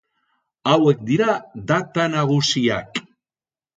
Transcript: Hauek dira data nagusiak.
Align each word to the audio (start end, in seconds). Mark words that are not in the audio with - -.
Hauek 0.69 1.03
dira 1.11 1.35
data 1.73 2.07
nagusiak. 2.17 3.03